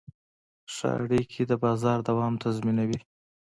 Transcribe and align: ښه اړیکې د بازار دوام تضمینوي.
ښه 0.73 0.87
اړیکې 1.01 1.41
د 1.47 1.53
بازار 1.63 1.97
دوام 2.09 2.33
تضمینوي. 2.43 2.99